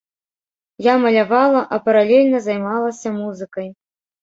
Я 0.85 0.95
малявала, 1.03 1.61
а 1.77 1.79
паралельна 1.85 2.43
займалася 2.49 3.15
музыкай. 3.21 3.73